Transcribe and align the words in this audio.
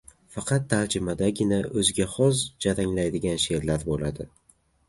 —Faqat 0.35 0.63
tarjimadagina 0.71 1.59
o‘ziga 1.81 2.09
xos 2.15 2.41
jaranglaydigan 2.67 3.39
she’rlar 3.47 3.87
bo‘ladi. 3.93 4.31